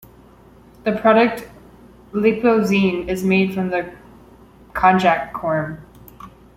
[0.83, 1.47] The product
[2.11, 3.93] Lipozene is made from the
[4.73, 5.77] konjac corm.